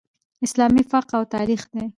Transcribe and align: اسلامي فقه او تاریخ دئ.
اسلامي 0.45 0.83
فقه 0.91 1.13
او 1.17 1.23
تاریخ 1.35 1.61
دئ. 1.73 1.85